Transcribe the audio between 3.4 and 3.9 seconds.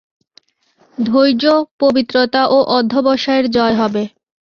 জয়